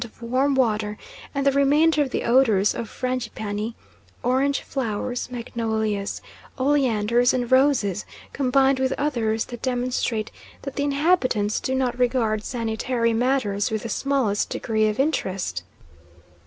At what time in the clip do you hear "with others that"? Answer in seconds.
8.79-9.61